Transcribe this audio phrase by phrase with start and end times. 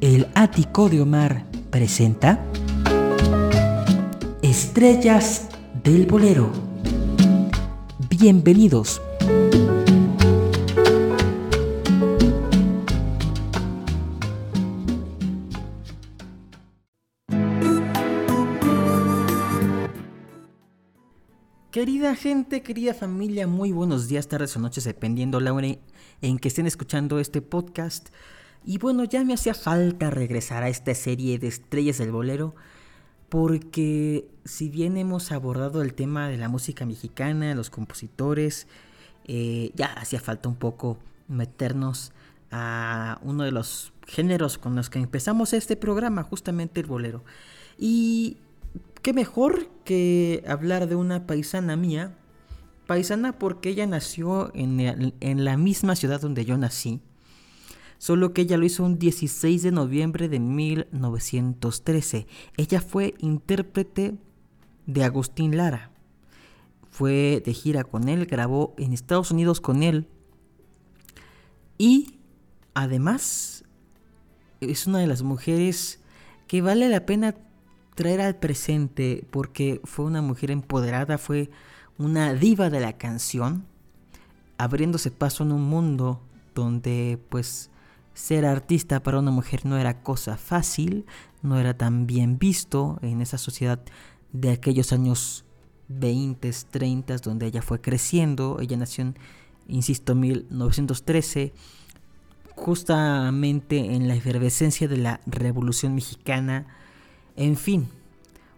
[0.00, 2.44] El ático de Omar presenta
[4.42, 5.48] Estrellas
[5.82, 6.52] del Bolero.
[8.08, 9.00] Bienvenidos.
[22.02, 25.68] Querida gente, querida familia, muy buenos días, tardes o noches, dependiendo la hora
[26.20, 28.08] en que estén escuchando este podcast.
[28.64, 32.56] Y bueno, ya me hacía falta regresar a esta serie de estrellas del bolero,
[33.28, 38.66] porque si bien hemos abordado el tema de la música mexicana, los compositores,
[39.26, 40.98] eh, ya hacía falta un poco
[41.28, 42.10] meternos
[42.50, 47.22] a uno de los géneros con los que empezamos este programa, justamente el bolero.
[47.78, 48.38] Y
[49.02, 52.16] qué mejor que hablar de una paisana mía.
[52.86, 57.00] Paisana porque ella nació en, la misma ciudad donde yo nací.
[57.98, 62.26] Solo que ella lo hizo un 16 de noviembre de 1913.
[62.56, 64.14] Ella fue intérprete
[64.86, 65.90] de Agustín Lara.
[66.90, 70.08] Fue de gira con él, grabó en Estados Unidos con él.
[71.78, 72.18] Y
[72.74, 73.64] además
[74.60, 76.00] es una de las mujeres
[76.46, 77.34] que vale la pena
[77.94, 81.50] traer al presente porque fue una mujer empoderada, fue
[81.98, 83.66] una diva de la canción,
[84.58, 86.20] abriéndose paso en un mundo
[86.54, 87.70] donde pues
[88.14, 91.06] ser artista para una mujer no era cosa fácil,
[91.42, 93.80] no era tan bien visto en esa sociedad
[94.32, 95.44] de aquellos años
[95.88, 99.16] 20, 30, donde ella fue creciendo, ella nació en,
[99.68, 101.52] insisto, 1913,
[102.54, 106.66] justamente en la efervescencia de la Revolución Mexicana,
[107.36, 107.88] en fin,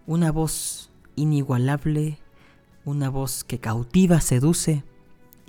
[0.06, 2.18] una voz inigualable,
[2.84, 4.84] una voz que cautiva, seduce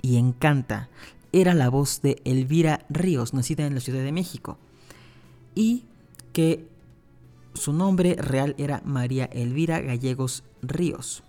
[0.02, 0.88] y encanta.
[1.32, 4.58] Era la voz de Elvira Ríos, nacida en la Ciudad de México,
[5.54, 5.84] y
[6.32, 6.66] que
[7.54, 11.22] su nombre real era María Elvira Gallegos Ríos.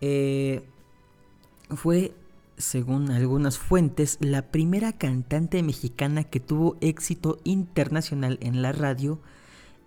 [0.00, 0.62] Eh,
[1.70, 2.14] fue,
[2.56, 9.20] según algunas fuentes, la primera cantante mexicana que tuvo éxito internacional en la radio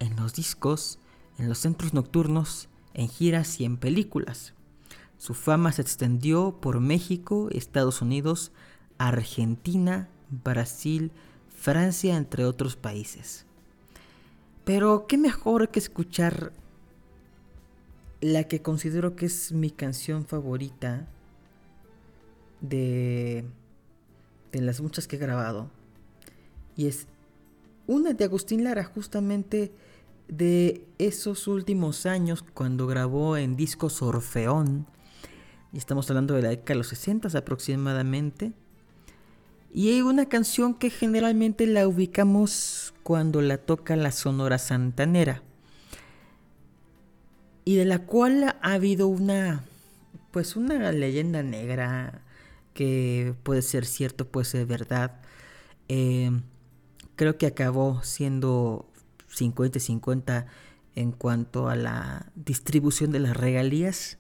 [0.04, 1.00] en los discos,
[1.38, 4.54] en los centros nocturnos, en giras y en películas.
[5.18, 8.52] Su fama se extendió por México, Estados Unidos,
[8.98, 11.12] Argentina, Brasil,
[11.56, 13.46] Francia, entre otros países.
[14.66, 16.52] Pero qué mejor que escuchar
[18.22, 21.08] la que considero que es mi canción favorita
[22.62, 23.46] de,
[24.52, 25.70] de las muchas que he grabado.
[26.76, 27.08] Y es
[27.88, 29.72] una de Agustín Lara, justamente
[30.38, 34.88] de esos últimos años cuando grabó en discos Orfeón.
[35.72, 38.54] Y estamos hablando de la década de los 60 aproximadamente.
[39.74, 45.42] Y hay una canción que generalmente la ubicamos cuando la toca la Sonora Santanera.
[47.66, 49.64] Y de la cual ha habido una,
[50.32, 52.22] pues una leyenda negra
[52.74, 55.22] que puede ser cierto, puede ser verdad.
[55.88, 56.32] Eh,
[57.16, 58.93] creo que acabó siendo
[59.34, 60.46] 50 y 50
[60.96, 64.18] en cuanto a la distribución de las regalías.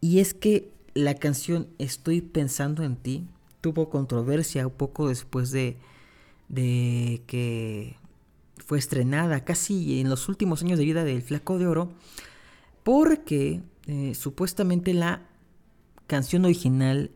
[0.00, 3.26] Y es que la canción Estoy pensando en ti
[3.60, 5.76] tuvo controversia un poco después de,
[6.48, 7.96] de que
[8.64, 11.92] fue estrenada, casi en los últimos años de vida del Flaco de Oro,
[12.82, 15.22] porque eh, supuestamente la
[16.06, 17.10] canción original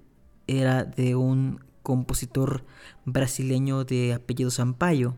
[0.46, 2.64] era de un compositor
[3.04, 5.16] brasileño de apellido Sampaio.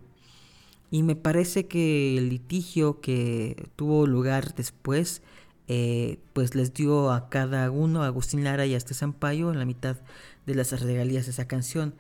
[0.93, 5.23] Y me parece que el litigio que tuvo lugar después,
[5.67, 9.59] eh, pues les dio a cada uno, a Agustín Lara y a este Sampaio, en
[9.59, 9.97] la mitad
[10.45, 11.95] de las regalías de esa canción.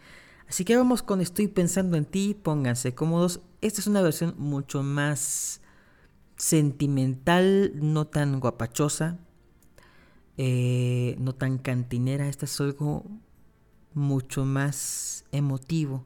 [0.47, 3.41] Así que vamos con Estoy pensando en ti, pónganse cómodos.
[3.63, 5.63] Esta es una versión mucho más
[6.37, 9.17] sentimental, no tan guapachosa,
[10.37, 12.29] eh, no tan cantinera.
[12.29, 13.06] Esta es algo
[13.95, 16.05] mucho más emotivo.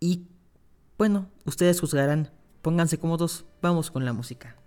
[0.00, 0.26] Y
[0.98, 2.30] bueno, ustedes juzgarán.
[2.60, 4.57] Pónganse cómodos, vamos con la música.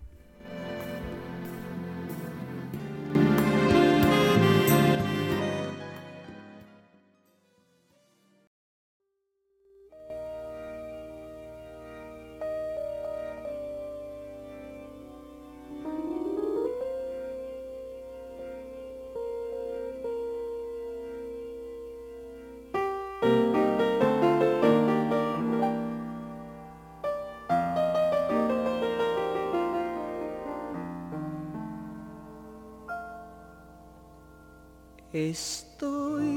[35.32, 36.28] Estoy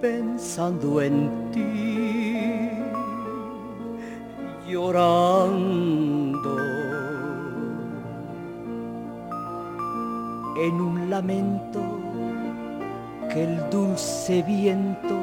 [0.00, 2.70] pensando en ti,
[4.66, 6.56] llorando
[10.56, 11.82] en un lamento
[13.30, 15.16] que el dulce viento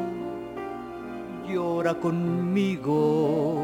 [1.50, 3.64] llora conmigo.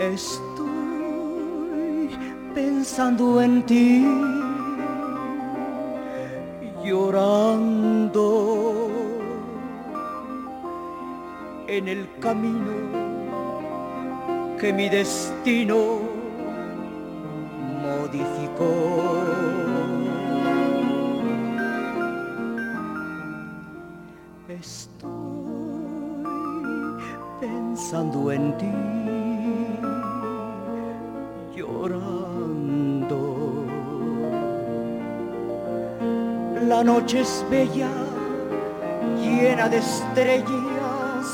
[0.00, 0.53] Estoy
[2.84, 4.04] pensando en ti,
[6.84, 8.26] llorando
[11.66, 12.74] en el camino
[14.60, 16.03] que mi destino
[37.24, 37.88] Es bella,
[39.16, 41.24] llena de estrellas,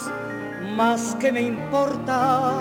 [0.77, 2.53] más que me importa.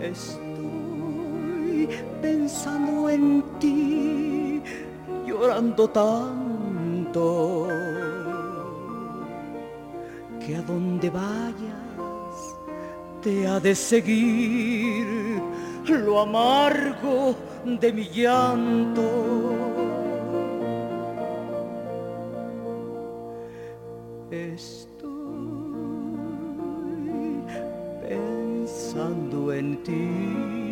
[0.00, 1.88] Estoy
[2.20, 4.60] pensando en ti,
[5.24, 7.68] llorando tanto,
[10.44, 12.56] que a donde vayas
[13.22, 15.40] te ha de seguir
[15.86, 19.02] lo amargo de mi llanto.
[24.30, 25.08] Estoy
[28.06, 30.67] pensando en ti,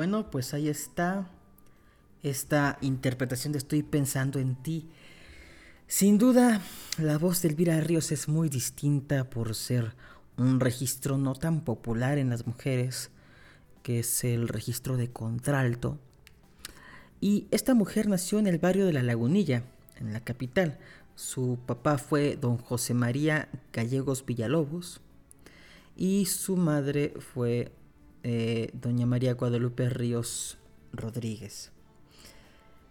[0.00, 1.28] Bueno, pues ahí está
[2.22, 4.88] esta interpretación de Estoy pensando en ti.
[5.88, 6.62] Sin duda,
[6.96, 9.94] la voz de Elvira Ríos es muy distinta por ser
[10.38, 13.10] un registro no tan popular en las mujeres,
[13.82, 15.98] que es el registro de contralto.
[17.20, 19.64] Y esta mujer nació en el barrio de La Lagunilla,
[19.96, 20.78] en la capital.
[21.14, 25.02] Su papá fue don José María Gallegos Villalobos
[25.94, 27.70] y su madre fue
[28.22, 30.58] eh, doña María Guadalupe Ríos
[30.92, 31.72] Rodríguez.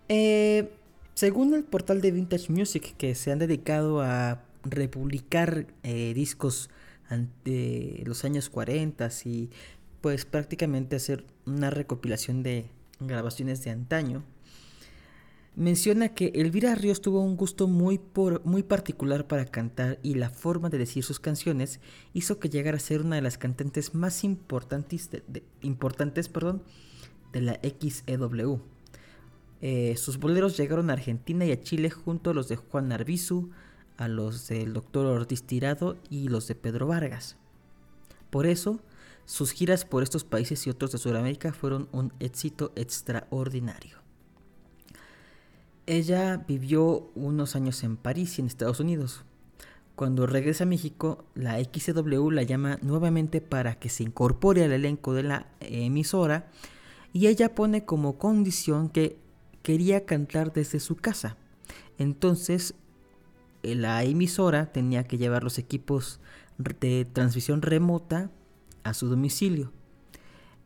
[0.07, 0.71] Eh,
[1.13, 6.69] según el portal de Vintage Music, que se han dedicado a republicar eh, discos
[7.43, 9.49] de los años 40 y
[10.01, 12.65] pues prácticamente hacer una recopilación de
[12.99, 14.23] grabaciones de antaño,
[15.59, 20.29] menciona que Elvira Ríos tuvo un gusto muy, por, muy particular para cantar y la
[20.29, 21.81] forma de decir sus canciones
[22.13, 26.63] hizo que llegara a ser una de las cantantes más importantes de, importantes, perdón,
[27.33, 28.61] de la XEW.
[29.61, 33.49] Eh, sus boleros llegaron a Argentina y a Chile junto a los de Juan Arbizu,
[33.97, 35.07] a los del Dr.
[35.07, 37.35] Ortiz Tirado y los de Pedro Vargas.
[38.29, 38.79] Por eso,
[39.25, 43.98] sus giras por estos países y otros de Sudamérica fueron un éxito extraordinario.
[45.89, 49.23] Ella vivió unos años en París y en Estados Unidos.
[49.95, 55.15] Cuando regresa a México, la XW la llama nuevamente para que se incorpore al elenco
[55.15, 56.51] de la emisora
[57.11, 59.17] y ella pone como condición que
[59.63, 61.37] quería cantar desde su casa.
[61.97, 62.75] Entonces,
[63.63, 66.19] la emisora tenía que llevar los equipos
[66.59, 68.29] de transmisión remota
[68.83, 69.71] a su domicilio.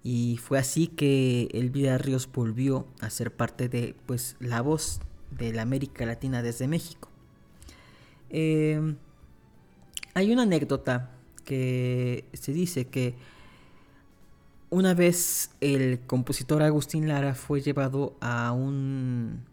[0.03, 4.99] Y fue así que Elvira Ríos volvió a ser parte de pues, la voz
[5.37, 7.09] de la América Latina desde México.
[8.29, 8.95] Eh,
[10.13, 11.11] hay una anécdota
[11.45, 13.15] que se dice que
[14.69, 19.43] una vez el compositor Agustín Lara fue llevado a un,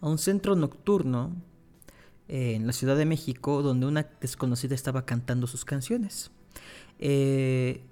[0.00, 1.32] a un centro nocturno
[2.28, 6.30] eh, en la Ciudad de México donde una desconocida estaba cantando sus canciones.
[6.98, 7.82] Eh,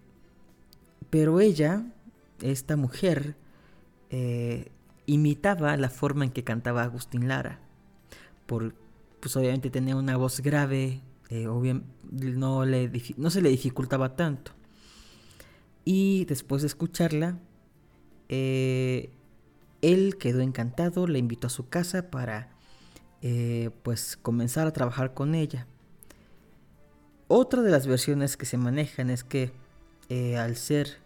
[1.11, 1.87] pero ella,
[2.41, 3.37] esta mujer,
[5.07, 7.61] imitaba la forma en que cantaba Agustín Lara.
[8.47, 8.75] Por,
[9.21, 11.47] pues obviamente tenía una voz grave, eh,
[12.13, 14.53] no, le, no se le dificultaba tanto.
[15.85, 17.39] Y después de escucharla,
[18.29, 19.11] eh,
[19.83, 22.51] él quedó encantado, le invitó a su casa para
[23.23, 25.67] eh, pues comenzar a trabajar con ella.
[27.29, 29.53] Otra de las versiones que se manejan es que
[30.39, 30.99] al ser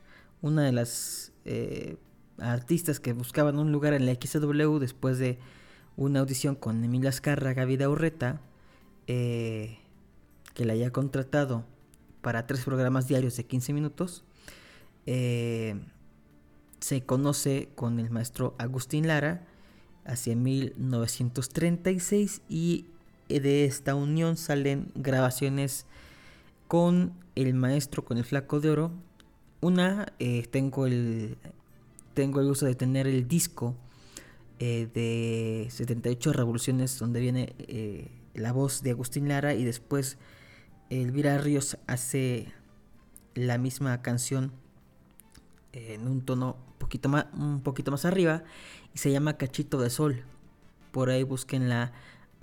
[0.42, 1.32] una de las
[2.38, 5.38] artistas que buscaban un lugar en la XW después de
[5.96, 8.40] una audición con Emilia Azcarra, Gaby Urreta,
[9.06, 9.78] eh,
[10.54, 11.64] que la haya contratado
[12.20, 14.24] para tres programas diarios de 15 minutos.
[15.06, 15.76] Eh,
[16.80, 19.46] se conoce con el maestro Agustín Lara
[20.04, 22.86] hacia 1936 y
[23.28, 25.86] de esta unión salen grabaciones
[26.66, 28.92] con el maestro, con el flaco de oro.
[29.60, 31.36] Una, eh, tengo, el,
[32.18, 33.76] tengo el gusto de tener el disco
[34.58, 40.18] eh, de 78 revoluciones donde viene eh, la voz de Agustín Lara y después
[40.90, 42.52] Elvira Ríos hace
[43.36, 44.50] la misma canción
[45.70, 48.42] en un tono poquito más, un poquito más arriba
[48.92, 50.24] y se llama Cachito de Sol.
[50.90, 51.92] Por ahí busquen la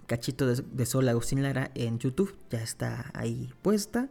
[0.07, 4.07] Cachito de, Sol Agustín Lara en YouTube, ya está ahí puesta.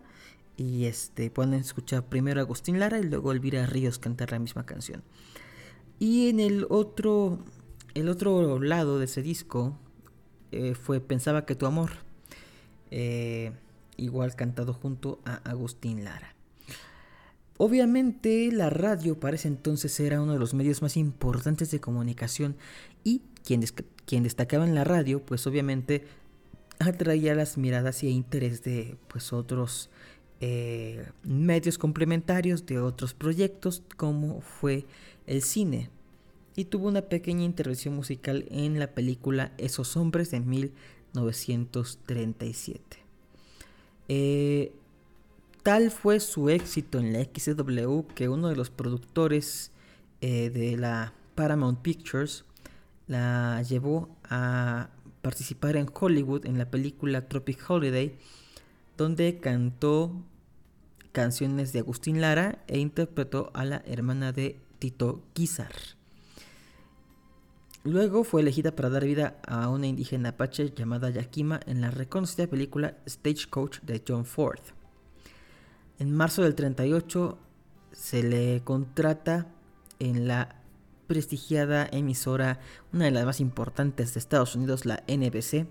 [0.59, 4.67] Y este pueden escuchar primero a Agustín Lara y luego Elvira Ríos cantar la misma
[4.67, 5.03] canción.
[6.05, 7.39] Y en el otro,
[7.95, 9.79] el otro lado de ese disco
[10.53, 11.93] eh, fue Pensaba que tu amor.
[12.91, 13.53] Eh,
[13.97, 16.35] igual cantado junto a Agustín Lara.
[17.57, 22.55] Obviamente la radio para ese entonces era uno de los medios más importantes de comunicación
[23.03, 23.65] y quien,
[24.05, 26.05] quien destacaba en la radio pues obviamente
[26.81, 29.89] atraía las miradas y interés de pues otros
[30.47, 34.85] eh, medios complementarios de otros proyectos como fue
[35.27, 35.89] el cine
[36.55, 42.99] y tuvo una pequeña intervención musical en la película Esos hombres de 1937.
[44.09, 44.75] Eh,
[45.65, 49.71] Tal fue su éxito en la XW que uno de los productores
[50.21, 52.45] eh, de la Paramount Pictures
[53.07, 54.91] la llevó a
[55.23, 58.15] participar en Hollywood en la película Tropic Holiday,
[58.99, 60.13] donde cantó
[61.15, 65.73] canciones de Agustín Lara e interpretó a la hermana de Tito Guizar.
[67.85, 72.49] Luego fue elegida para dar vida a una indígena apache llamada Yakima en la reconocida
[72.49, 74.61] película Stagecoach de John Ford.
[76.01, 77.39] En marzo del 38
[77.93, 79.47] se le contrata
[80.01, 80.57] en la
[81.07, 82.59] prestigiada emisora,
[82.93, 85.69] una de las más importantes de Estados Unidos, la NBC,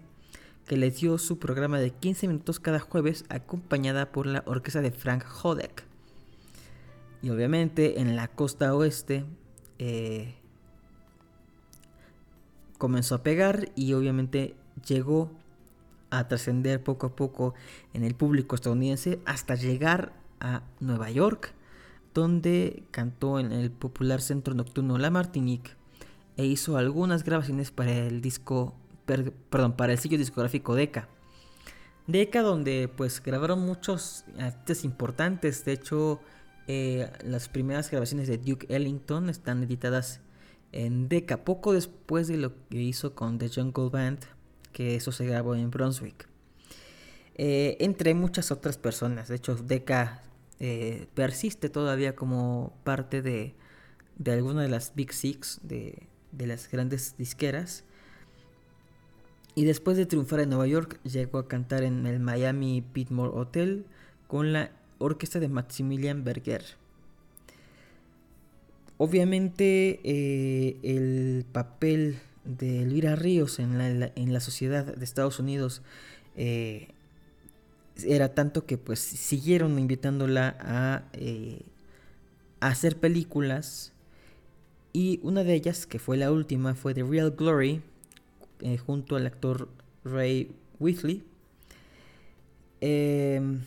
[0.68, 4.92] que le dio su programa de 15 minutos cada jueves acompañada por la orquesta de
[4.92, 5.84] Frank Hodek.
[7.22, 9.26] Y obviamente en la costa oeste
[9.80, 10.36] eh,
[12.78, 14.56] comenzó a pegar y obviamente
[14.86, 15.32] llegó
[16.10, 17.54] a trascender poco a poco
[17.94, 21.54] en el público estadounidense hasta llegar a Nueva York,
[22.14, 25.72] donde cantó en el popular centro nocturno La Martinique
[26.38, 31.10] e hizo algunas grabaciones para el disco, perdón, para el sello discográfico Decca.
[32.08, 36.20] Decca donde pues grabaron muchos artistas importantes, de hecho
[36.68, 40.20] eh, las primeras grabaciones de Duke Ellington están editadas
[40.72, 44.20] en Decca, poco después de lo que hizo con The Jungle Band,
[44.72, 46.28] que eso se grabó en Brunswick.
[47.36, 49.28] Eh, entre muchas otras personas.
[49.28, 50.24] De hecho, Decca
[50.60, 53.56] eh, persiste todavía como parte de,
[54.18, 57.86] de alguna de las Big Six, de, de las grandes disqueras.
[59.56, 63.86] Y después de triunfar en Nueva York, llegó a cantar en el Miami Pitmore Hotel
[64.28, 66.64] con la orquesta de Maximilian Berger.
[68.98, 75.82] Obviamente eh, el papel de Elvira Ríos en la, en la sociedad de Estados Unidos
[76.36, 76.90] eh,
[78.06, 81.62] era tanto que pues siguieron invitándola a, eh,
[82.60, 83.94] a, hacer películas
[84.94, 87.82] y una de ellas que fue la última fue The Real Glory
[88.64, 89.70] eh, junto al actor
[90.04, 91.24] Ray Whitley
[92.82, 93.62] em,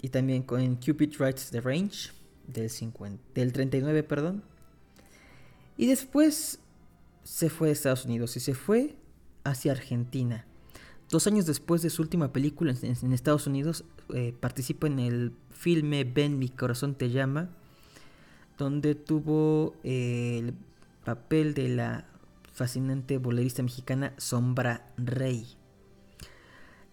[0.00, 2.10] y también con Cupid Rides the Range
[2.46, 4.42] del, 50, del 39 perdón
[5.76, 6.60] y después
[7.22, 8.94] se fue a Estados Unidos y se fue
[9.44, 10.44] hacia Argentina.
[11.10, 16.04] Dos años después de su última película en, Estados Unidos, eh, participa en el filme
[16.04, 17.50] Ven, mi corazón te llama,
[18.58, 20.54] donde tuvo eh, el
[21.04, 22.06] papel de la
[22.54, 25.46] fascinante bolerista mexicana Sombra Rey.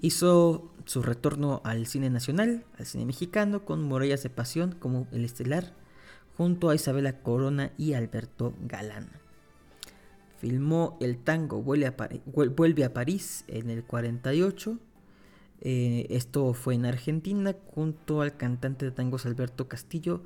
[0.02, 5.24] Hizo su retorno al cine nacional, al cine mexicano, con Morellas de Pasión como el
[5.24, 5.76] estelar,
[6.36, 9.10] junto a Isabela Corona y Alberto Galán.
[10.40, 14.80] Filmó El tango vuelve a, París en el 48.
[15.64, 20.24] Eh, esto fue en Argentina junto al cantante de tangos Alberto Castillo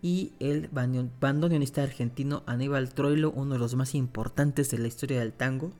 [0.00, 5.32] y el bandoneonista argentino Aníbal Troilo, uno de los más importantes de la historia del
[5.32, 5.72] tango.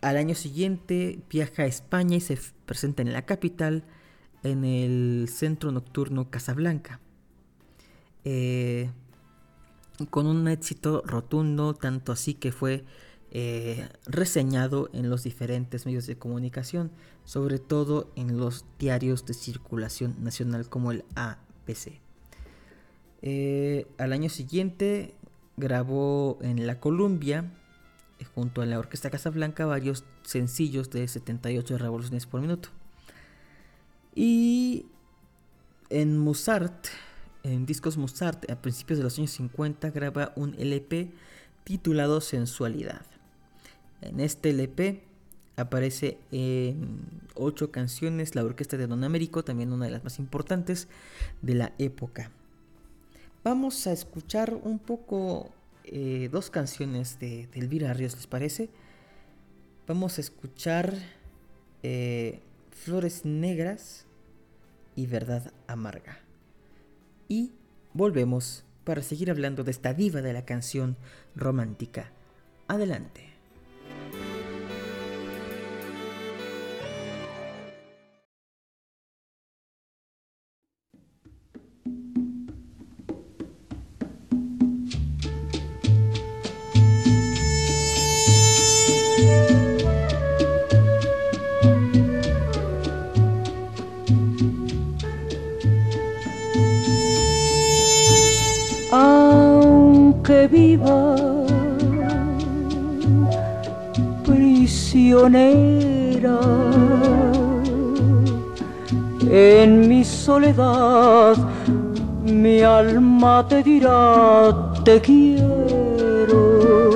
[0.00, 3.84] Al año siguiente viaja a España y se presenta en la capital
[4.42, 7.00] en el centro nocturno Casablanca.
[8.24, 8.90] Eh,
[10.10, 12.84] con un éxito rotundo, tanto así que fue
[13.32, 16.92] eh, reseñado en los diferentes medios de comunicación,
[17.24, 22.05] sobre todo en los diarios de circulación nacional como el ABC.
[23.28, 25.12] Eh, al año siguiente
[25.56, 27.50] grabó en La Columbia,
[28.20, 32.68] eh, junto a la Orquesta Casablanca, varios sencillos de 78 revoluciones por minuto.
[34.14, 34.86] Y
[35.90, 36.86] en Mozart,
[37.42, 41.10] en discos Mozart, a principios de los años 50, graba un LP
[41.64, 43.06] titulado Sensualidad.
[44.02, 45.02] En este LP
[45.56, 50.86] aparece en ocho canciones la orquesta de Don Américo, también una de las más importantes
[51.42, 52.30] de la época.
[53.46, 55.52] Vamos a escuchar un poco
[55.84, 58.70] eh, dos canciones de, Elvira Ríos, ¿les parece?
[59.86, 60.92] Vamos a escuchar
[61.84, 62.40] eh,
[62.72, 64.04] Flores Negras
[64.96, 66.18] y Verdad Amarga.
[67.28, 67.52] Y
[67.92, 70.96] volvemos para seguir hablando de esta diva de la canción
[71.36, 72.10] romántica.
[72.66, 73.35] Adelante.
[104.24, 106.40] Prisionera
[109.30, 111.36] en mi soledad
[112.24, 116.90] mi alma te dirá te quiero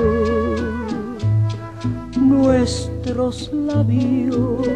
[2.16, 4.66] nuestros labios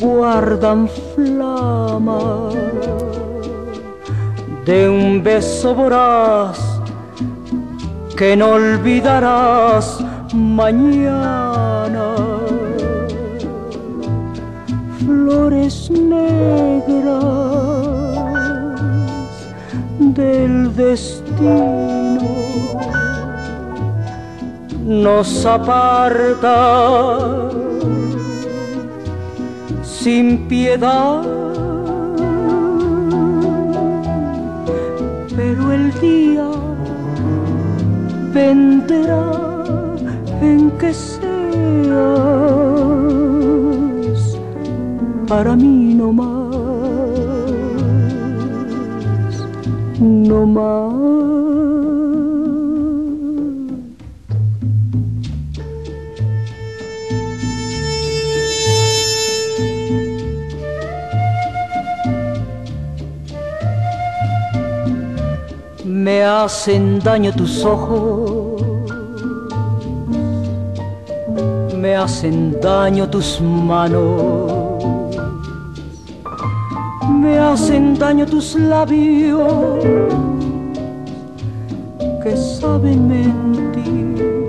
[0.00, 2.50] guardan flama
[4.68, 6.58] de un beso voraz
[8.18, 9.98] que no olvidarás
[10.34, 12.14] mañana.
[14.98, 17.24] Flores negras
[20.00, 22.28] del destino
[24.84, 26.58] nos aparta
[29.82, 31.37] sin piedad.
[38.38, 39.26] Vendrá
[40.40, 41.18] en que seas
[45.26, 46.98] para mí no más,
[50.00, 51.17] no más.
[66.44, 68.62] Hacen daño tus ojos
[71.78, 74.82] me hacen daño tus manos,
[77.08, 79.84] me hacen daño tus labios
[82.22, 84.44] que saben mentir.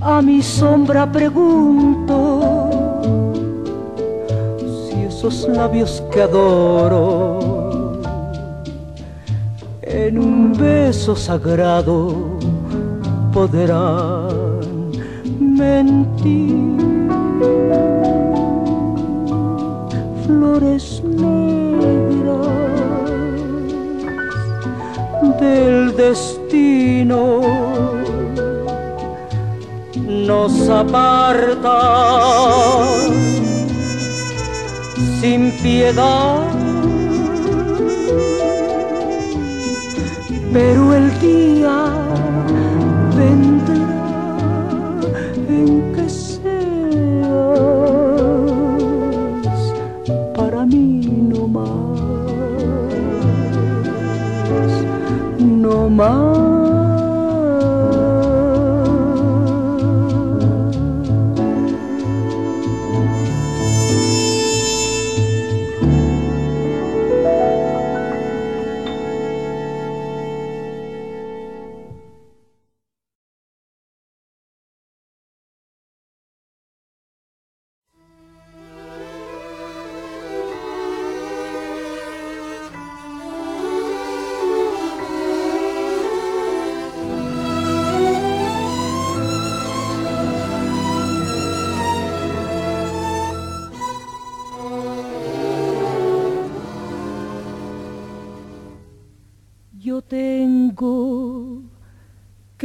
[0.00, 2.70] A mi sombra pregunto
[4.88, 7.39] si esos labios que adoro
[11.16, 12.38] sagrado
[13.32, 14.30] podrán
[20.26, 22.48] Flores negras
[25.40, 27.40] del destino
[30.26, 31.78] nos aparta
[35.20, 36.49] sin piedad.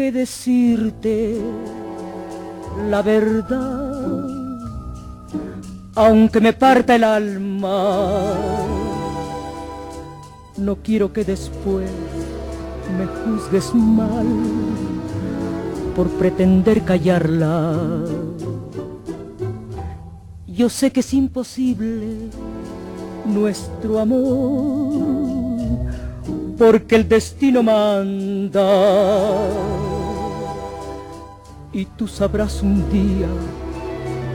[0.05, 1.35] Que decirte
[2.91, 4.27] la verdad,
[5.95, 8.35] aunque me parta el alma.
[10.57, 11.89] No quiero que después
[12.97, 14.27] me juzgues mal
[15.95, 17.75] por pretender callarla.
[20.45, 22.29] Yo sé que es imposible
[23.25, 25.01] nuestro amor,
[26.59, 28.61] porque el destino manda.
[31.75, 33.27] Y tú sabrás un día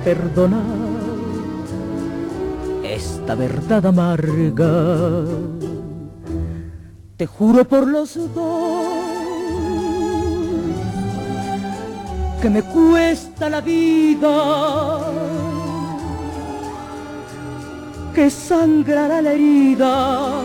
[0.05, 0.61] perdonar
[2.85, 5.25] esta verdad amarga.
[7.17, 8.85] Te juro por los dos
[12.43, 14.99] que me cuesta la vida
[18.15, 20.43] que sangrará la herida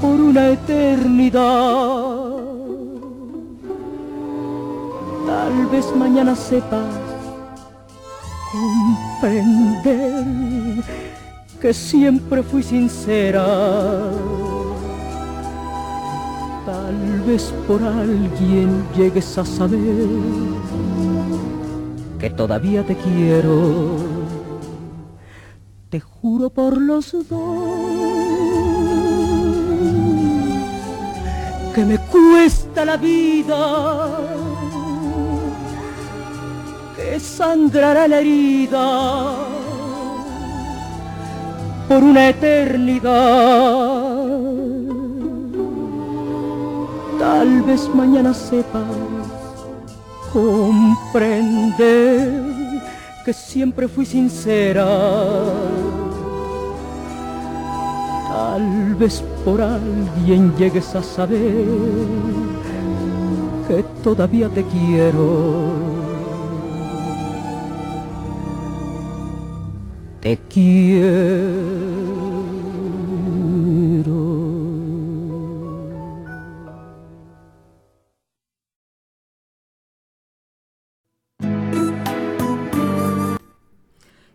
[0.00, 2.17] por una eternidad.
[5.38, 6.94] Tal vez mañana sepas
[9.20, 10.24] comprender
[11.60, 13.46] que siempre fui sincera.
[16.66, 20.08] Tal vez por alguien llegues a saber
[22.18, 24.18] que todavía te quiero
[25.88, 27.88] te juro por los dos
[31.74, 34.18] que me cuesta la vida,
[37.18, 39.34] sangrará la herida
[41.88, 43.08] por una eternidad.
[47.18, 48.82] Tal vez mañana sepas
[50.32, 51.38] comprender
[53.24, 54.86] que siempre fui sincera.
[58.28, 61.66] Tal vez por alguien llegues a saber
[63.66, 65.97] que todavía te quiero.
[70.28, 71.88] Te quiero.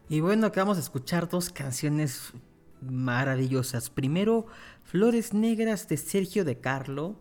[0.10, 2.34] Y bueno, acabamos de escuchar dos canciones
[2.82, 3.92] maravillosas.
[3.92, 4.48] Primero,
[4.84, 7.18] Flores Negras de Sergio de Carlo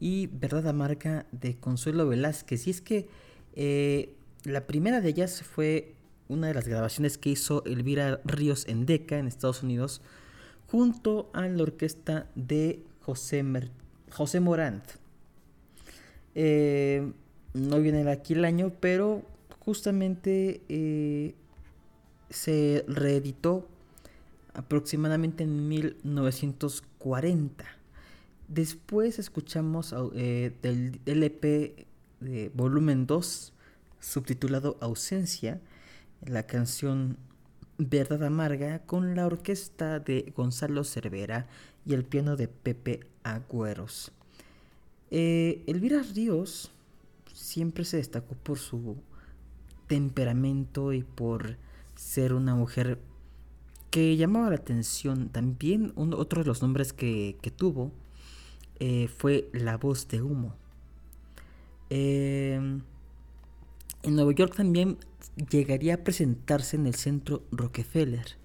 [0.00, 2.66] y Verdad Amarga de Consuelo Velázquez.
[2.66, 3.08] Y es que
[3.54, 5.95] eh, la primera de ellas fue
[6.28, 10.02] una de las grabaciones que hizo Elvira Ríos en Deca, en Estados Unidos,
[10.70, 13.44] junto a la orquesta de José,
[14.10, 14.84] José Morant.
[16.34, 17.12] Eh,
[17.54, 19.22] no viene aquí el año, pero
[19.60, 21.34] justamente eh,
[22.28, 23.66] se reeditó
[24.54, 27.64] aproximadamente en 1940.
[28.48, 31.86] Después escuchamos eh, del LP
[32.20, 33.52] de volumen 2,
[34.00, 35.60] subtitulado Ausencia,
[36.28, 37.16] la canción
[37.78, 41.46] Verdad Amarga con la orquesta de Gonzalo Cervera
[41.84, 44.12] y el piano de Pepe Agüeros.
[45.10, 46.70] Eh, Elvira Ríos
[47.32, 48.96] siempre se destacó por su
[49.86, 51.56] temperamento y por
[51.94, 52.98] ser una mujer
[53.90, 55.28] que llamaba la atención.
[55.28, 57.92] También otro de los nombres que, tuvo
[58.80, 60.54] eh, fue La Voz de Humo.
[61.88, 62.82] Em,
[64.02, 64.98] en Nueva York también
[65.50, 68.36] llegaría a presentarse en el centro Rockefeller.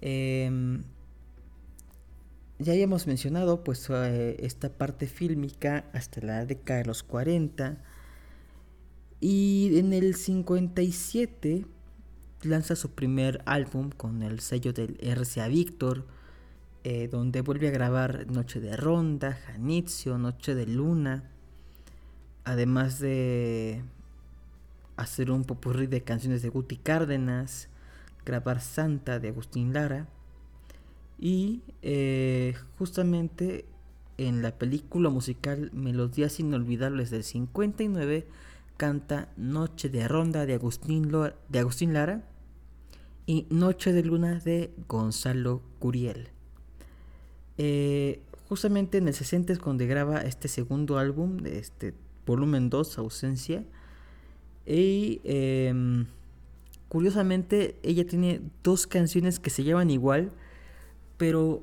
[0.00, 0.82] Em,
[2.58, 7.78] ya habíamos mencionado pues eh, esta parte fílmica hasta la década de los 40
[9.20, 11.66] y en el 57
[12.42, 16.06] lanza su primer álbum con el sello del RCA Victor,
[16.84, 21.30] eh, donde vuelve a grabar Noche de Ronda, Janitzio, Noche de Luna,
[22.44, 23.82] además de
[24.96, 27.68] hacer un popurrí de canciones de Guti Cárdenas,
[28.24, 30.08] grabar Santa de Agustín Lara,
[31.18, 33.64] y eh, justamente
[34.18, 38.26] en la película musical Melodías Inolvidables del 59,
[38.76, 41.10] canta Noche de Ronda de Agustín,
[41.48, 42.22] de Agustín Lara
[43.26, 46.28] y Noche de Luna de Gonzalo Curiel.
[47.58, 51.94] Eh, justamente en el 60 es cuando graba este segundo álbum, este
[52.26, 53.64] volumen 2, Ausencia.
[54.66, 56.06] Y em,
[56.88, 60.32] curiosamente ella tiene dos canciones que se llaman igual,
[61.16, 61.62] pero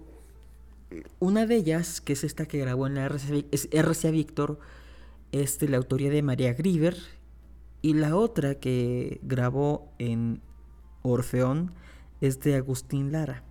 [1.20, 4.60] una de ellas, que es esta que grabó en la RCA, Víctor,
[5.32, 6.96] es de la autoría de María Grieber
[7.82, 10.42] y la otra que grabó en
[11.02, 11.74] Orfeón
[12.22, 13.44] es de Agustín Lara.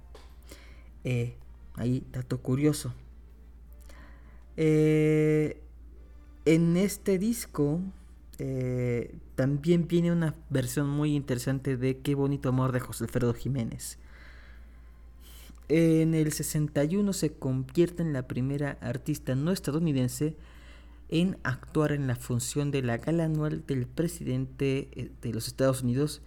[1.05, 1.37] Eh,
[1.75, 2.95] ahí, dato curioso.
[4.57, 5.61] Eh,
[6.45, 7.81] En este disco
[8.45, 13.99] eh, también viene una versión muy interesante de Qué bonito amor de José Alfredo Jiménez.
[15.69, 20.35] En el 61 se convierte en la primera artista no estadounidense
[21.09, 25.85] en actuar en la función de la gala anual del presidente eh, de los Estados
[25.85, 26.21] Unidos,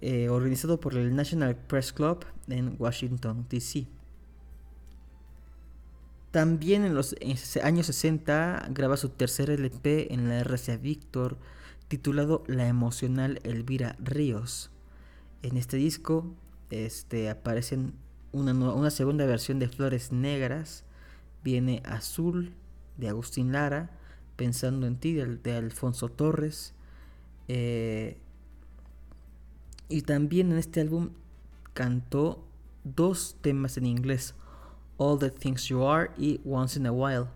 [0.00, 3.86] eh, organizado por el National Press Club en Washington, D.C.
[6.34, 7.14] También en los
[7.62, 11.38] años 60 graba su tercer LP en la RCA Victor,
[11.86, 14.72] titulado La emocional Elvira Ríos.
[15.42, 16.34] En este disco
[16.70, 17.94] este, aparecen
[18.32, 20.82] una, una segunda versión de Flores Negras,
[21.44, 22.52] viene Azul,
[22.96, 23.92] de Agustín Lara,
[24.34, 26.74] Pensando en ti, de, Alfonso Torres.
[27.46, 28.18] Eh,
[29.88, 31.10] y también en este álbum
[31.74, 32.44] cantó
[32.82, 34.34] dos temas en inglés,
[34.96, 37.26] All the Things You Are y Once in a While.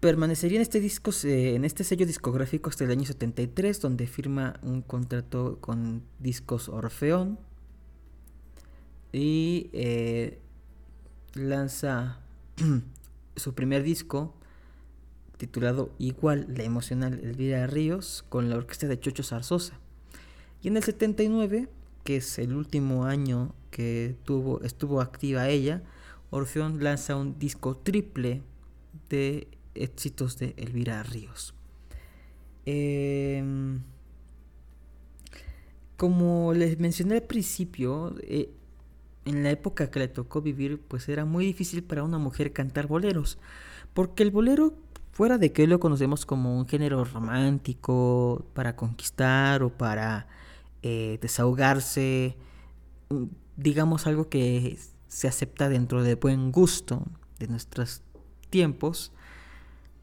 [0.00, 4.82] Permanecería en este disco, en este sello discográfico hasta el año 73, donde firma un
[4.82, 7.38] contrato con Discos Orfeón
[9.12, 10.38] y eh,
[11.34, 12.20] lanza
[13.36, 14.34] su primer disco
[15.36, 19.78] titulado igual La emocional Elvira Ríos con la orquesta de Chocho Zarzosa.
[20.62, 21.68] Y en el 79,
[22.04, 25.82] que es el último año que tuvo, estuvo activa ella,
[26.30, 28.42] Orfeón lanza un disco triple
[29.08, 31.54] de éxitos de Elvira Ríos.
[32.66, 33.80] Em,
[35.96, 38.50] como les mencioné al principio, eh,
[39.24, 42.86] en la época que le tocó vivir, pues era muy difícil para una mujer cantar
[42.86, 43.38] boleros,
[43.94, 44.74] porque el bolero,
[45.12, 50.28] fuera de que hoy lo conocemos como un género romántico para conquistar o para
[50.82, 52.36] eh, desahogarse,
[53.58, 57.04] digamos algo que se acepta dentro del buen gusto
[57.38, 58.02] de nuestros
[58.50, 59.12] tiempos,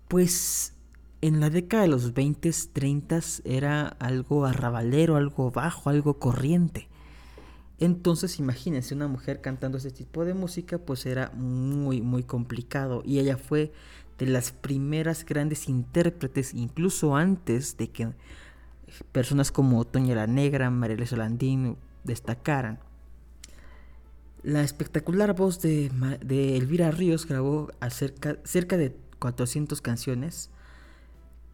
[0.07, 0.73] pues
[1.21, 6.87] en la década de los 20, 30 era algo arrabalero, algo bajo, algo corriente.
[7.79, 13.01] Entonces imagínense una mujer cantando ese tipo de música, pues era muy, muy complicado.
[13.05, 13.71] Y ella fue
[14.17, 18.09] de las primeras grandes intérpretes, incluso antes de que
[19.11, 22.79] personas como Toña la Negra, Mariela Solandín destacaran.
[24.45, 25.89] La espectacular voz de,
[26.29, 30.51] Elvira Ríos grabó cerca, de 400 canciones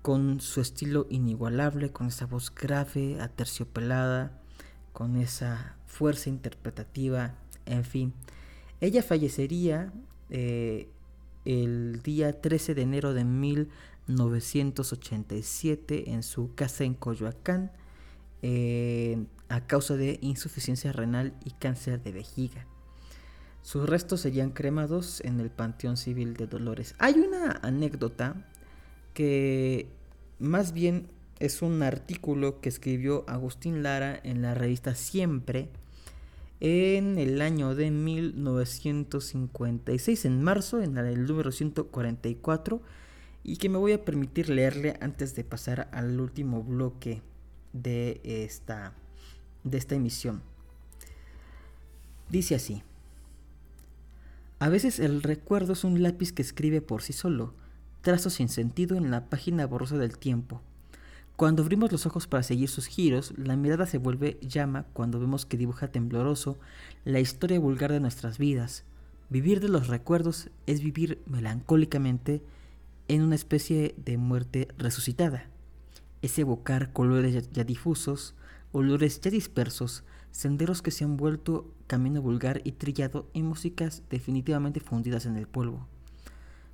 [0.02, 4.38] con su estilo inigualable, con esa voz grave, aterciopelada,
[4.92, 8.14] con esa fuerza interpretativa, en fin.
[8.82, 9.94] Ella fallecería
[10.30, 10.90] eh,
[11.46, 17.72] el día 13 de enero de 1987 en su casa en Coyoacán
[18.42, 22.68] eh, a causa de insuficiencia renal y cáncer de vejiga.
[23.64, 26.96] Sus restos serían cremados en el Panteón Civil de Dolores.
[26.98, 28.46] Hay una anécdota
[29.14, 29.88] que
[30.40, 31.08] más bien
[31.40, 35.70] es un artículo que escribió Agustín Lara en la revista Siempre
[36.60, 42.82] en el año de 1956, en marzo, en el número 144,
[43.44, 47.24] y que me voy a permitir leerle antes de pasar al último bloque
[47.74, 48.94] de esta,
[49.64, 50.44] de esta emisión.
[52.30, 52.84] Dice así.
[54.62, 57.54] A veces el recuerdo es un lápiz que escribe por sí solo,
[58.00, 60.62] trazo sin sentido en la página borrosa del tiempo
[61.42, 65.48] cuando abrimos los ojos para seguir sus giros, la mirada se vuelve llama cuando vemos
[65.48, 66.60] que dibuja tembloroso
[67.04, 68.84] la historia vulgar de nuestras vidas.
[69.32, 72.44] Vivir de los recuerdos es vivir melancólicamente
[73.08, 75.48] en una especie de muerte resucitada.
[76.22, 78.36] Es evocar colores ya difusos,
[78.72, 84.80] olores ya dispersos, senderos que se han vuelto camino vulgar y trillado y músicas definitivamente
[84.80, 85.88] fundidas en el polvo.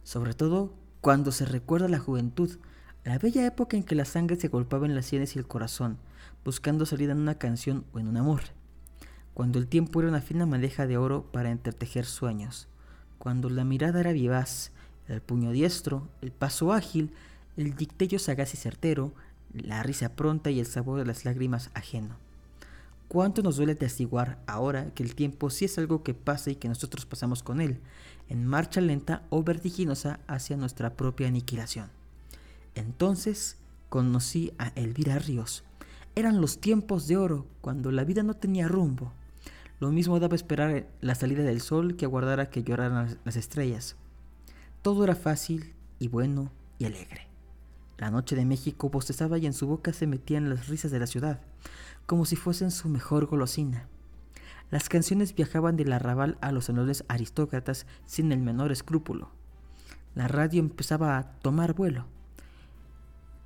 [0.04, 2.58] Sobre todo cuando se recuerda la juventud,
[3.04, 5.98] la bella época en que la sangre se golpeaba en las sienes y el corazón,
[6.44, 8.42] buscando salida en una canción o en un amor.
[9.34, 12.68] Cuando el tiempo era una fina madeja de oro para entretejer sueños.
[13.18, 14.72] Cuando la mirada era vivaz,
[15.08, 17.14] el puño diestro, el paso ágil,
[17.56, 19.14] el dictello sagaz y certero,
[19.54, 22.18] la risa pronta y el sabor de las lágrimas ajeno.
[23.08, 26.68] ¿Cuánto nos duele testiguar ahora que el tiempo sí es algo que pasa y que
[26.68, 27.80] nosotros pasamos con él,
[28.28, 31.90] en marcha lenta o vertiginosa hacia nuestra propia aniquilación?
[32.76, 35.64] Entonces conocí a Elvira Ríos.
[36.16, 39.14] Eran los tiempos de oro, cuando la vida no tenía rumbo.
[39.80, 43.96] Lo mismo daba esperar la salida del sol que aguardar que lloraran las estrellas.
[44.82, 47.28] Todo era fácil y bueno y alegre.
[47.98, 51.08] La noche de México bostezaba y en su boca se metían las risas de la
[51.08, 51.40] ciudad,
[52.08, 53.88] como si fuesen su mejor golosina.
[54.72, 59.30] Las canciones viajaban del arrabal a los salones aristócratas sin el menor escrúpulo.
[60.16, 62.06] la radio empezaba a tomar vuelo.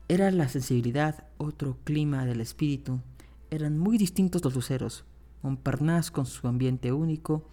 [0.08, 3.02] Era la sensibilidad, otro clima del espíritu.
[3.50, 5.04] Eran muy distintos los luceros.
[5.42, 7.46] Montparnasse, con su ambiente único,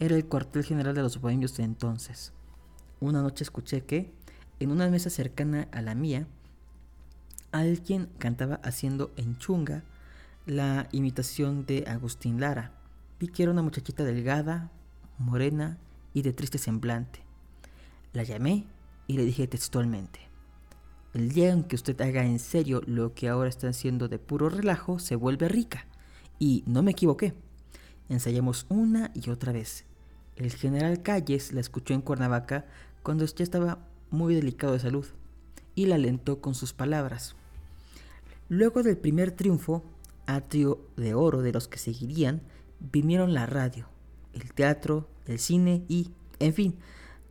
[0.00, 2.32] era el cuartel general de los bohemios de entonces.
[3.00, 4.10] Una noche escuché que,
[4.58, 6.26] en una mesa cercana a la mía,
[7.50, 9.82] alguien cantaba haciendo en chunga
[10.46, 12.72] la imitación de Agustín Lara.
[13.20, 14.70] Vi que era una muchachita delgada,
[15.18, 15.78] morena
[16.14, 17.20] y de triste semblante.
[18.12, 18.66] La llamé
[19.06, 20.20] y le dije textualmente,
[21.14, 24.48] el día en que usted haga en serio lo que ahora está haciendo de puro
[24.48, 25.86] relajo, se vuelve rica.
[26.38, 27.34] Y no me equivoqué.
[28.08, 29.84] Ensayamos una y otra vez.
[30.36, 32.64] El general Calles la escuchó en Cuernavaca
[33.02, 33.78] cuando ya estaba
[34.10, 35.06] muy delicado de salud
[35.74, 37.36] y la alentó con sus palabras.
[38.48, 39.84] Luego del primer triunfo,
[40.34, 42.42] atrio de oro de los que seguirían,
[42.78, 43.88] vinieron la radio,
[44.32, 46.78] el teatro, el cine y, en fin,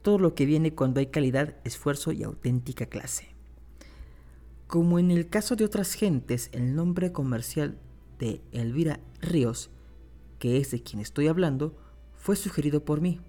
[0.02, 3.28] todo lo que viene cuando hay calidad, esfuerzo y auténtica clase.
[4.68, 7.78] Como en el caso de otras gentes, el nombre comercial
[8.20, 9.70] de Elvira Ríos,
[10.40, 11.78] que es de quien estoy hablando,
[12.16, 13.20] fue sugerido por mí.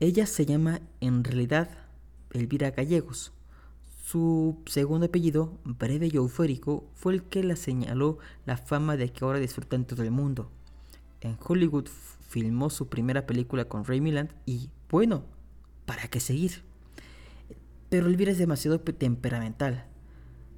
[0.00, 1.70] Ella se llama en realidad
[2.32, 3.32] Elvira Gallegos,
[4.12, 9.24] su segundo apellido, breve y eufórico, fue el que la señaló la fama de que
[9.24, 10.50] ahora disfruta en todo el mundo.
[11.22, 11.86] En Hollywood
[12.28, 15.24] filmó su primera película con Ray Milland y, bueno,
[15.86, 16.62] ¿para qué seguir?
[17.88, 19.86] Pero Elvira es demasiado temperamental.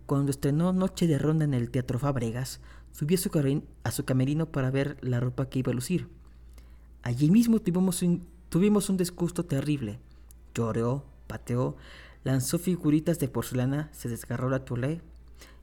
[0.06, 3.16] Cuando estrenó Noche de Ronda en el Teatro Fabregas, subió
[3.84, 6.08] a su, camerino para ver la ropa que iba a lucir.
[7.02, 10.00] Allí mismo tuvimos un, tuvimos un disgusto terrible.
[10.56, 11.76] Lloró, pateó,
[12.24, 15.00] lanzó figuritas de porcelana, se desgarró la toile,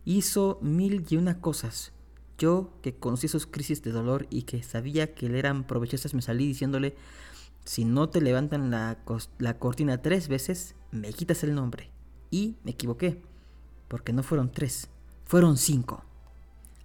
[0.06, 1.92] hizo mil y una cosas.
[2.38, 6.22] Yo, que conocí sus crisis de dolor y que sabía que le eran provechosas, me
[6.22, 6.96] salí diciéndole,
[7.66, 8.98] si no te levantan la,
[9.38, 11.92] la cortina tres veces, me quitas el nombre.
[12.32, 13.22] Y me equivoqué,
[13.88, 14.88] porque no fueron tres,
[15.26, 16.04] fueron cinco.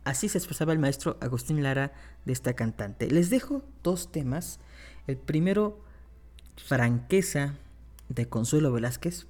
[0.05, 1.93] Así se expresaba el maestro Agustín Lara
[2.25, 3.11] de esta cantante.
[3.11, 4.61] Les dejo dos temas.
[5.07, 5.81] El primero,
[6.57, 7.55] franqueza
[8.09, 9.27] de Consuelo Velázquez,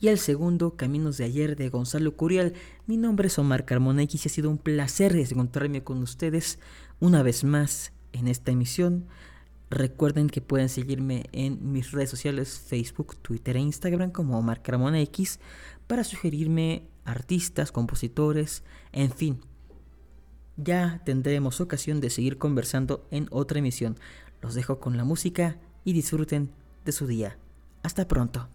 [0.00, 2.54] y el segundo Caminos de ayer de Gonzalo Curial.
[2.86, 6.58] Mi nombre es Omar Carmona y ha sido un placer encontrarme con ustedes
[7.00, 9.06] una vez más en esta emisión.
[9.70, 15.00] Recuerden que pueden seguirme en mis redes sociales Facebook, Twitter e Instagram como Omar Carmona
[15.00, 15.40] X
[15.86, 19.40] para sugerirme artistas, compositores, en fin.
[20.56, 23.96] Ya tendremos ocasión de seguir conversando en otra emisión.
[24.40, 26.50] Los dejo con la música y disfruten
[26.84, 27.36] de su día.
[27.82, 28.48] Hasta pronto.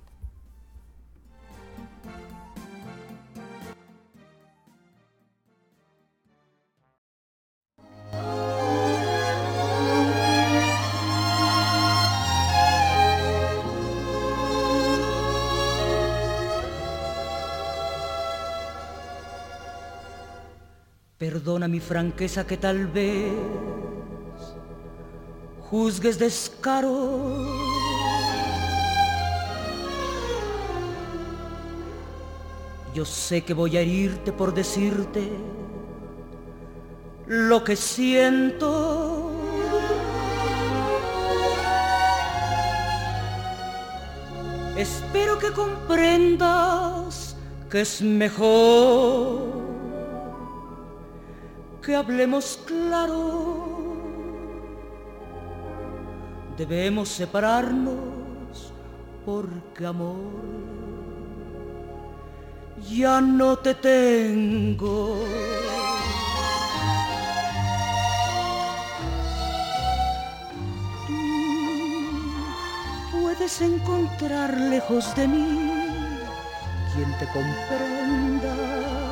[21.39, 23.32] Perdona mi franqueza que tal vez
[25.69, 27.45] juzgues descaro.
[32.93, 35.30] Yo sé que voy a herirte por decirte
[37.28, 39.32] lo que siento.
[44.75, 47.38] Espero que comprendas
[47.69, 49.59] que es mejor
[51.89, 53.17] que hablemos claro.
[56.56, 58.71] Debemos separarnos
[59.25, 60.17] porque amor
[62.88, 65.25] ya no te tengo.
[71.08, 75.47] Tú puedes encontrar lejos de mí
[76.93, 79.09] quien te comprenda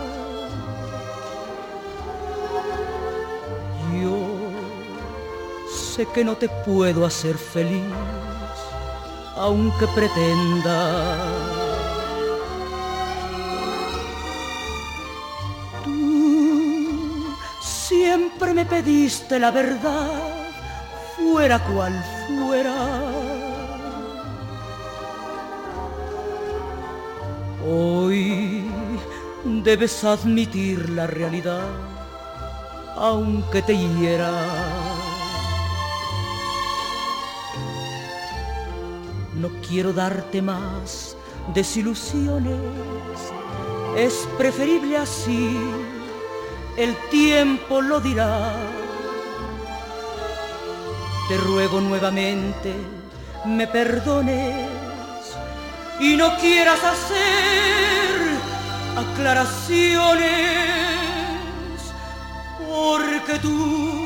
[5.97, 7.81] sé que no te puedo hacer feliz,
[9.35, 11.15] aunque pretenda.
[15.83, 17.25] Tú
[17.61, 20.11] siempre me pediste la verdad,
[21.15, 21.93] fuera cual
[22.27, 22.75] fuera.
[27.69, 28.63] Hoy
[29.43, 31.67] debes admitir la realidad,
[32.97, 34.31] aunque te hiera.
[39.35, 41.15] No quiero darte más
[41.53, 42.59] desilusiones,
[43.95, 45.57] es preferible así,
[46.75, 48.53] el tiempo lo dirá.
[51.29, 52.73] Te ruego nuevamente
[53.47, 54.67] me perdones,
[55.99, 58.37] y no quieras hacer
[58.97, 60.56] aclaraciones,
[63.27, 64.05] porque tú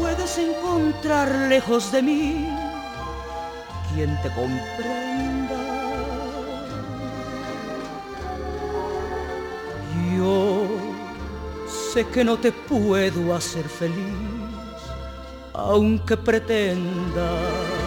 [0.00, 2.48] puedes encontrar lejos de mí
[3.92, 5.56] quien te comprenda.
[10.16, 10.68] Yo
[11.92, 13.96] sé que no te puedo hacer feliz,
[15.52, 17.79] aunque pretenda.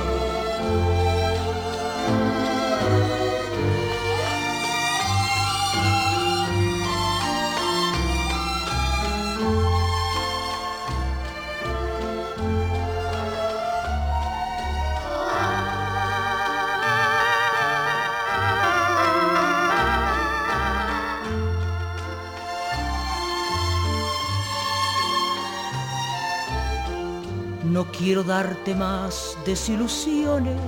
[28.23, 30.59] Darte más desilusiones,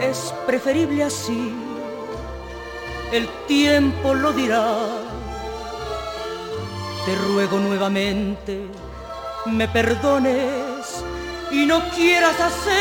[0.00, 1.54] es preferible así,
[3.12, 4.76] el tiempo lo dirá.
[7.06, 8.66] Te ruego nuevamente
[9.46, 11.04] me perdones
[11.50, 12.74] y no quieras hacer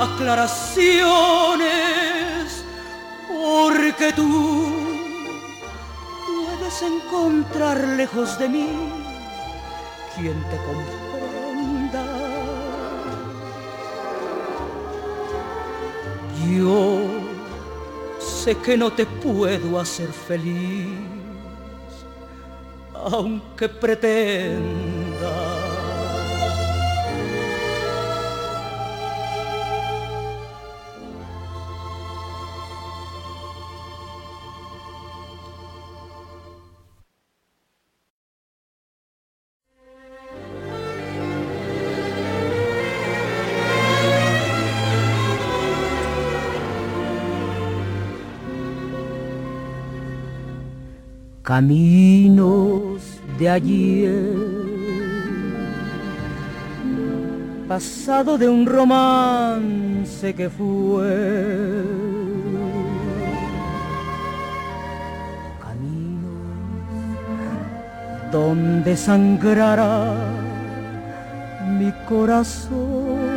[0.00, 2.64] aclaraciones,
[3.28, 4.72] porque tú
[6.26, 8.68] puedes encontrar lejos de mí
[10.16, 12.04] quien te comprenda.
[16.48, 17.06] Yo
[18.20, 20.88] sé que no te puedo hacer feliz,
[22.94, 25.03] aunque pretenda.
[51.54, 53.00] Caminos
[53.38, 54.34] de ayer,
[57.68, 61.84] pasado de un romance que fue.
[65.60, 66.72] Caminos
[68.32, 70.12] donde sangrará
[71.78, 73.33] mi corazón.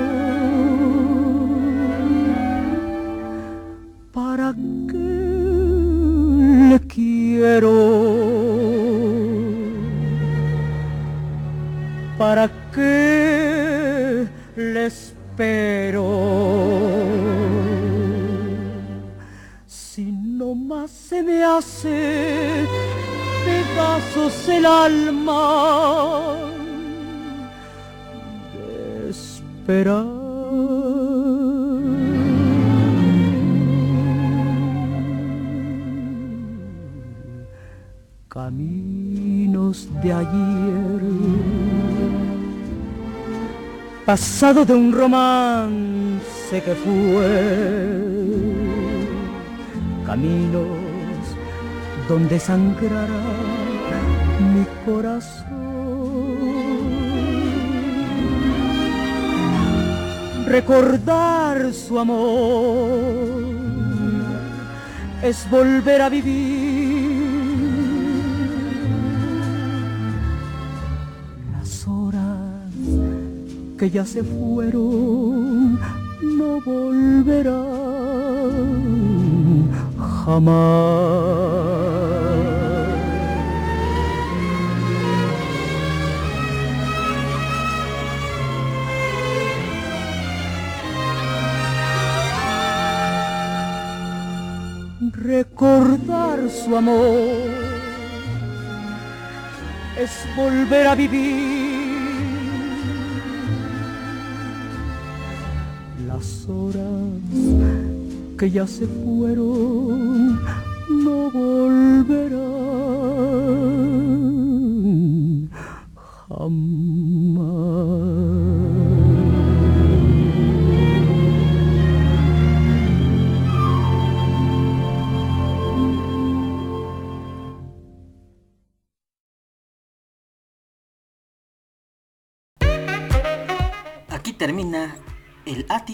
[12.17, 16.03] ¿Para qué le espero?
[19.67, 22.65] Si no más se me hace
[23.45, 26.35] pedazos el alma
[28.53, 30.16] de esperar.
[38.47, 41.01] Caminos de ayer
[44.05, 47.27] pasado de un romance que fue,
[50.05, 50.65] caminos
[52.07, 53.25] donde sangrará
[54.53, 55.43] mi corazón.
[60.47, 63.43] Recordar su amor
[65.21, 66.76] es volver a vivir
[73.77, 75.79] que ya se fueron
[76.21, 77.67] no volverán
[80.25, 80.57] jamás.
[95.13, 97.51] Recordar su amor
[99.99, 101.76] es volver a vivir
[106.17, 107.21] las horas
[108.39, 110.39] que ya se fueron
[110.89, 112.66] no volverán